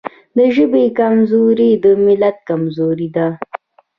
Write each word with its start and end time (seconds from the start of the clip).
د 0.37 0.39
ژبې 0.55 0.85
کمزوري 0.99 1.71
د 1.83 1.85
ملت 2.05 2.37
کمزوري 2.49 3.09
ده. 3.15 3.27